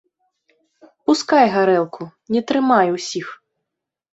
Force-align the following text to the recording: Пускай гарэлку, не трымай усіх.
Пускай 1.09 1.45
гарэлку, 1.57 2.09
не 2.37 2.41
трымай 2.53 2.87
усіх. 2.99 3.27